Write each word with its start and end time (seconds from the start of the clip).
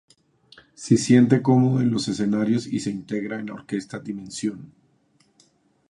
Si 0.73 0.97
siente 0.97 1.43
cómodo 1.43 1.79
en 1.79 1.91
los 1.91 2.07
escenarios 2.07 2.65
y 2.65 2.79
se 2.79 2.89
integra 2.89 3.39
en 3.39 3.45
la 3.45 3.53
orquesta 3.53 3.99
Dimensión. 3.99 4.73